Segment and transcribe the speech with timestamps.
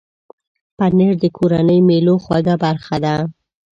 [0.77, 3.15] پنېر د کورنۍ مېلو خوږه برخه ده.